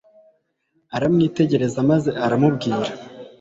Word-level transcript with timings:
aramwitegereza 0.95 1.79
maze 1.91 2.09
aramubwira 2.25 2.85